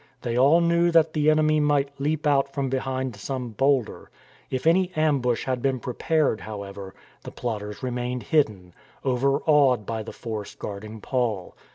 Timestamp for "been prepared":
5.61-6.41